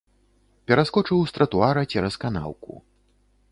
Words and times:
Пераскочыў 0.69 1.19
з 1.33 1.37
тратуара 1.37 1.85
цераз 1.95 2.19
канаўку. 2.25 2.71